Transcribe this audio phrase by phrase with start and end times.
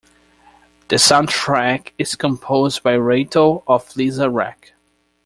[0.87, 4.73] The soundtrack is composed by Raito of Lisa-Rec.